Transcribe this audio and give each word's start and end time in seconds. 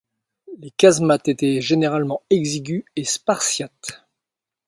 Les 0.57 0.71
casemates 0.71 1.27
étaient 1.27 1.61
généralement 1.61 2.23
exiguës 2.31 2.85
et 2.95 3.03
spartiates. 3.03 4.03